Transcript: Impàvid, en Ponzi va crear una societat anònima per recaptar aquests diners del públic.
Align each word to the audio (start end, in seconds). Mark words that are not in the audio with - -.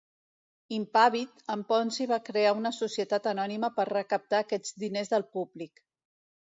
Impàvid, 0.77 1.43
en 1.55 1.65
Ponzi 1.73 2.09
va 2.13 2.19
crear 2.31 2.55
una 2.63 2.73
societat 2.81 3.31
anònima 3.35 3.73
per 3.79 3.89
recaptar 3.95 4.43
aquests 4.47 4.77
diners 4.87 5.15
del 5.17 5.33
públic. 5.39 5.89